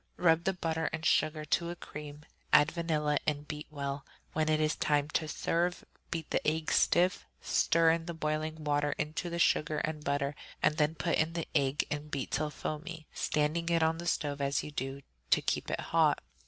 Rub 0.17 0.45
the 0.45 0.53
butter 0.53 0.85
and 0.91 1.05
sugar 1.05 1.45
to 1.45 1.69
a 1.69 1.75
cream; 1.75 2.23
add 2.51 2.71
vanilla 2.71 3.19
and 3.27 3.47
beat 3.47 3.67
well. 3.69 4.03
When 4.33 4.49
it 4.49 4.59
is 4.59 4.75
time 4.75 5.09
to 5.09 5.27
serve, 5.27 5.85
beat 6.09 6.31
the 6.31 6.41
egg 6.47 6.71
stiff, 6.71 7.27
stir 7.39 7.95
the 7.99 8.15
boiling 8.15 8.63
water 8.63 8.93
into 8.93 9.29
the 9.29 9.37
sugar 9.37 9.77
and 9.77 10.03
butter, 10.03 10.33
and 10.59 10.77
then 10.77 10.95
put 10.95 11.19
in 11.19 11.33
the 11.33 11.47
egg 11.53 11.85
and 11.91 12.09
beat 12.09 12.31
till 12.31 12.49
foamy, 12.49 13.05
standing 13.13 13.69
it 13.69 13.83
on 13.83 13.99
the 13.99 14.07
stove 14.07 14.41
as 14.41 14.63
you 14.63 14.71
do 14.71 15.01
so, 15.01 15.05
to 15.29 15.41
keep 15.43 15.69
it 15.69 15.79
hot. 15.79 16.23